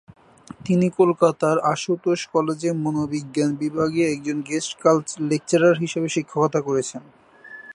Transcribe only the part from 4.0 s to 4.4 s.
একজন